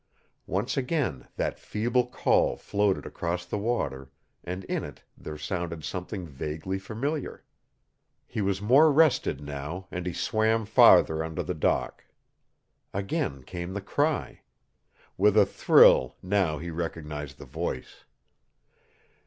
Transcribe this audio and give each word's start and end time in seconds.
Once 0.47 0.77
again 0.77 1.27
that 1.35 1.59
feeble 1.59 2.07
call 2.07 2.57
floated 2.57 3.05
across 3.05 3.45
the 3.45 3.59
water, 3.59 4.09
and 4.43 4.63
in 4.63 4.83
it 4.83 5.03
there 5.15 5.37
sounded 5.37 5.83
something 5.83 6.25
vaguely 6.25 6.79
familiar. 6.79 7.43
He 8.25 8.41
was 8.41 8.63
more 8.63 8.91
rested 8.91 9.41
now 9.41 9.85
and 9.91 10.07
he 10.07 10.13
swam 10.13 10.65
farther 10.65 11.23
under 11.23 11.43
the 11.43 11.53
dock. 11.53 12.03
Again 12.95 13.43
came 13.43 13.73
the 13.73 13.79
cry. 13.79 14.41
With 15.19 15.37
a 15.37 15.45
thrill 15.45 16.15
now 16.23 16.57
he 16.57 16.71
recognized 16.71 17.37
the 17.37 17.45
voice. 17.45 18.03